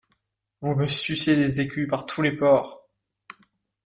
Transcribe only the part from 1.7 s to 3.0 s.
par tous les pores!